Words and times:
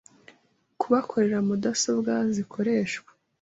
kubakorera 0.79 1.37
mudasobwa 1.47 2.13
zikoreshwa 2.35 3.09